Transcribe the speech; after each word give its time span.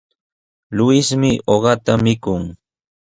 Luismi 0.75 1.31
uqata 1.53 1.93
mikun. 2.03 2.43